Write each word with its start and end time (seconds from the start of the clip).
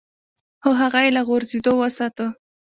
خو 0.61 0.69
هغه 0.81 0.99
يې 1.05 1.09
له 1.17 1.21
غورځېدو 1.27 1.71
وساته. 1.77 2.27